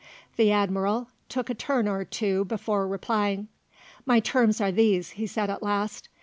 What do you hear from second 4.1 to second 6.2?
terms are these," he said at last.